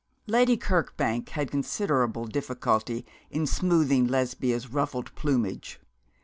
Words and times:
Lady 0.25 0.57
Kirkbank 0.57 1.29
had 1.29 1.51
considerable 1.51 2.25
difficulty 2.25 3.05
in 3.29 3.45
smoothing 3.45 4.07
Lesbia's 4.07 4.73
ruffled 4.73 5.13
plumage. 5.13 5.79